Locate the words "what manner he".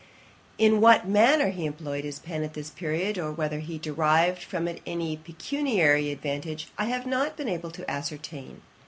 0.81-1.65